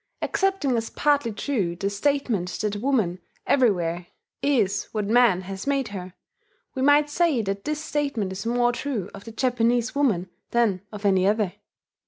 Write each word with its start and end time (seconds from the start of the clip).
Accepting 0.23 0.75
as 0.77 0.89
partly 0.89 1.31
true 1.31 1.75
the 1.75 1.87
statement 1.91 2.49
that 2.61 2.77
woman 2.77 3.19
everywhere 3.45 4.07
is 4.41 4.85
what 4.93 5.05
man 5.05 5.41
has 5.41 5.67
made 5.67 5.89
her, 5.89 6.15
we 6.73 6.81
might 6.81 7.07
say 7.07 7.43
that 7.43 7.65
this 7.65 7.83
statement 7.83 8.31
is 8.31 8.43
more 8.43 8.71
true 8.71 9.11
of 9.13 9.25
the 9.25 9.31
Japanese 9.31 9.93
woman 9.93 10.31
than 10.49 10.81
of 10.91 11.05
any 11.05 11.27
other. 11.27 11.53